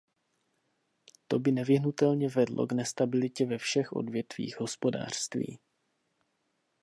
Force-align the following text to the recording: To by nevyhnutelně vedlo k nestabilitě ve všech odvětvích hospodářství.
To 1.27 1.39
by 1.39 1.51
nevyhnutelně 1.51 2.27
vedlo 2.29 2.67
k 2.67 2.71
nestabilitě 2.71 3.45
ve 3.45 3.57
všech 3.57 3.93
odvětvích 3.93 4.59
hospodářství. 4.59 5.59